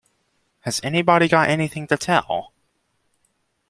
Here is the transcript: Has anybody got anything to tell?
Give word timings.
Has 0.61 0.81
anybody 0.83 1.27
got 1.27 1.47
anything 1.47 1.85
to 1.85 1.95
tell? 1.95 2.53